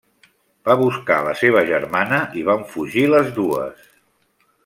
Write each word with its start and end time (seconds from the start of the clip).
Va 0.69 0.75
buscar 0.79 1.17
la 1.27 1.33
seva 1.41 1.61
germana 1.67 2.21
i 2.41 2.45
van 2.49 2.65
fugir 2.73 3.05
les 3.17 3.31
dues. 3.39 3.87